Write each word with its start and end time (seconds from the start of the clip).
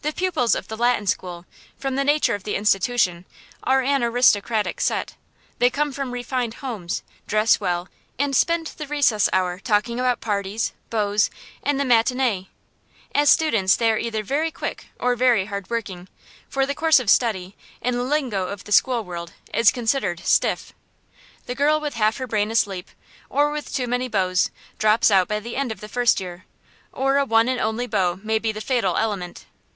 The 0.00 0.12
pupils 0.14 0.54
of 0.54 0.68
the 0.68 0.76
Latin 0.76 1.06
School, 1.06 1.44
from 1.76 1.96
the 1.96 2.04
nature 2.04 2.34
of 2.34 2.44
the 2.44 2.54
institution, 2.54 3.26
are 3.62 3.82
an 3.82 4.02
aristocratic 4.02 4.80
set. 4.80 5.16
They 5.58 5.68
come 5.68 5.92
from 5.92 6.12
refined 6.12 6.54
homes, 6.64 7.02
dress 7.26 7.60
well, 7.60 7.90
and 8.18 8.34
spend 8.34 8.68
the 8.78 8.86
recess 8.86 9.28
hour 9.34 9.58
talking 9.60 10.00
about 10.00 10.22
parties, 10.22 10.72
beaux, 10.88 11.18
and 11.62 11.78
the 11.78 11.84
matinée. 11.84 12.46
As 13.14 13.28
students 13.28 13.76
they 13.76 13.90
are 13.92 13.98
either 13.98 14.22
very 14.22 14.50
quick 14.50 14.86
or 14.98 15.14
very 15.14 15.44
hard 15.44 15.68
working; 15.68 16.08
for 16.48 16.64
the 16.64 16.74
course 16.74 16.98
of 16.98 17.10
study, 17.10 17.54
in 17.82 17.94
the 17.96 18.02
lingo 18.02 18.46
of 18.46 18.64
the 18.64 18.72
school 18.72 19.04
world, 19.04 19.34
is 19.52 19.70
considered 19.70 20.20
"stiff." 20.24 20.72
The 21.44 21.54
girl 21.54 21.80
with 21.80 21.94
half 21.94 22.16
her 22.16 22.26
brain 22.26 22.50
asleep, 22.50 22.88
or 23.28 23.50
with 23.50 23.74
too 23.74 23.86
many 23.86 24.08
beaux, 24.08 24.46
drops 24.78 25.10
out 25.10 25.28
by 25.28 25.38
the 25.40 25.54
end 25.56 25.70
of 25.70 25.80
the 25.80 25.88
first 25.88 26.18
year; 26.18 26.46
or 26.92 27.18
a 27.18 27.26
one 27.26 27.46
and 27.48 27.60
only 27.60 27.86
beau 27.86 28.20
may 28.22 28.38
be 28.38 28.52
the 28.52 28.62
fatal 28.62 28.96
element. 28.96 29.44